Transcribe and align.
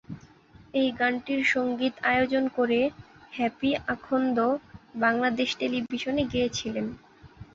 এই 0.73 0.89
গানটির 0.99 1.41
সংগীত 1.53 1.93
আয়োজন 2.03 2.43
করে 2.57 2.79
হ্যাপি 3.33 3.71
আখন্দ 3.87 4.37
বাংলাদেশ 4.95 5.49
টেলিভিশনে 5.59 6.23
গেয়েছিলেন। 6.33 6.85